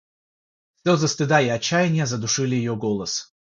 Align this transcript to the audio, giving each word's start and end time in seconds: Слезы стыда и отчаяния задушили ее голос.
Слезы 0.81 1.07
стыда 1.13 1.41
и 1.41 1.49
отчаяния 1.49 2.07
задушили 2.07 2.55
ее 2.55 2.75
голос. 2.75 3.35